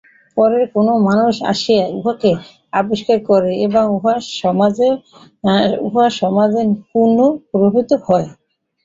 [0.37, 2.31] পরে কোন মানুষ আসিয়া উহাকে
[2.73, 3.83] আবিষ্কার করে এবং
[5.87, 7.17] উহা সমাজে পুন
[7.49, 8.27] প্রবর্তিত হয়।